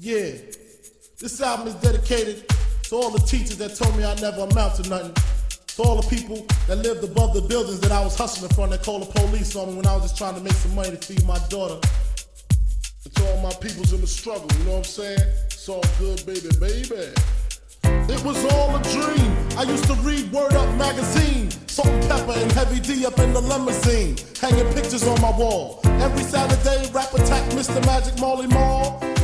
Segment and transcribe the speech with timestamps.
[0.00, 0.30] Yeah,
[1.18, 2.48] this album is dedicated
[2.84, 5.12] to all the teachers that told me I never amount to nothing.
[5.74, 8.84] To all the people that lived above the buildings that I was hustling from that
[8.84, 10.96] called the police on me when I was just trying to make some money to
[10.96, 11.82] feed my daughter.
[13.04, 15.18] And to all my peoples in the struggle, you know what I'm saying?
[15.46, 17.10] It's all good, baby, baby.
[17.82, 19.34] It was all a dream.
[19.58, 21.50] I used to read Word Up magazine.
[21.66, 24.14] Salt-n-Pepa and Heavy D up in the limousine.
[24.40, 25.80] Hanging pictures on my wall.
[25.98, 27.84] Every Saturday, rap attack Mr.
[27.84, 29.02] Magic Marley Marl.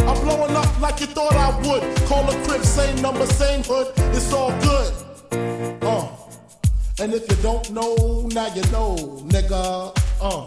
[0.00, 1.82] I'm blowing up like you thought I would.
[2.06, 3.92] Call a crib, same number, same hood.
[4.16, 4.92] It's all good.
[5.82, 6.08] Uh.
[7.00, 9.96] And if you don't know, now you know, nigga.
[10.20, 10.46] Uh.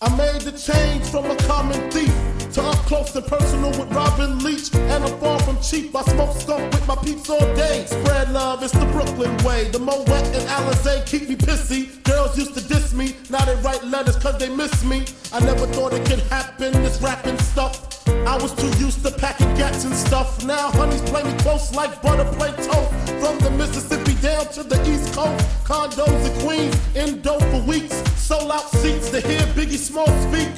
[0.00, 2.12] I made the change from a common thief
[2.52, 4.74] to up close and personal with Robin Leach.
[4.74, 5.94] And I'm far from cheap.
[5.96, 7.86] I smoke skunk with my peeps all day.
[7.86, 9.68] Spread love, it's the Brooklyn way.
[9.70, 12.02] The Moet and Alizé keep me pissy.
[12.04, 15.04] Girls used to diss me, now they write letters cause they miss me.
[15.32, 17.93] I never thought it could happen, this rapping stuff.
[18.34, 20.44] I was too used to packing gats and stuff.
[20.44, 22.90] Now honeys play me close like butter play toast.
[23.22, 27.94] From the Mississippi down to the East Coast, condos in Queens, in dough for weeks.
[28.20, 30.50] Sold out seats to hear Biggie Smalls speak.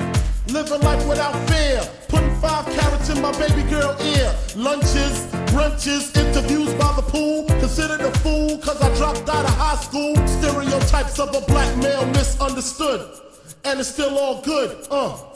[0.48, 4.34] Living life without fear, putting five carats in my baby girl ear.
[4.56, 7.44] Lunches, brunches, interviews by the pool.
[7.60, 10.16] Considered a fool cause I dropped out of high school.
[10.26, 13.20] Stereotypes of a black male misunderstood.
[13.64, 15.35] And it's still all good, uh.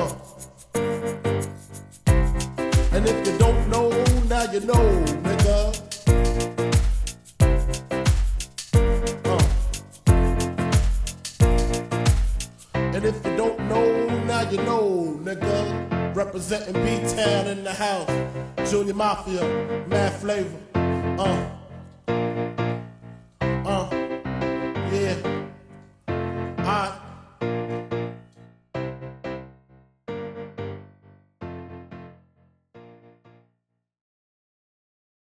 [3.01, 3.89] And if you don't know,
[4.29, 5.73] now you know, nigga.
[9.25, 9.43] Uh.
[12.75, 16.15] And if you don't know, now you know, nigga.
[16.15, 18.69] Representing B-Town in the house.
[18.69, 19.41] Junior Mafia,
[19.87, 20.59] Mad Flavor.
[20.75, 21.60] Uh.